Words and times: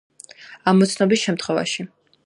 ამოცნობის 0.71 1.27
შემთხვევაში. 1.29 1.91